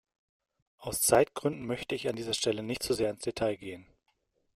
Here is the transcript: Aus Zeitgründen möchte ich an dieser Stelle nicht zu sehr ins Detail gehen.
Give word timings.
Aus 0.79 0.99
Zeitgründen 1.01 1.67
möchte 1.67 1.93
ich 1.93 2.09
an 2.09 2.15
dieser 2.15 2.33
Stelle 2.33 2.63
nicht 2.63 2.81
zu 2.81 2.95
sehr 2.95 3.11
ins 3.11 3.21
Detail 3.21 3.55
gehen. 3.55 3.85